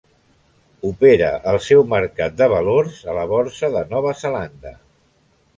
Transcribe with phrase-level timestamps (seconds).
[0.89, 4.77] Opera el seu mercat de valors a la Borsa de Nova Zelanda.